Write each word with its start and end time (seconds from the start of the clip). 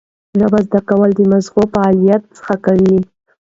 ژبه 0.39 0.59
زده 0.67 0.79
کول 0.89 1.09
د 1.15 1.19
مغزي 1.31 1.63
فعالیت 1.73 2.23
ښه 2.43 2.55
کوي. 2.65 2.99